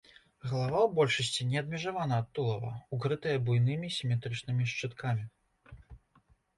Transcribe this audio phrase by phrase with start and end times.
[0.51, 5.23] Галава ў большасці не адмежавана ад тулава, укрытая буйнымі сіметрычнымі шчыткамі.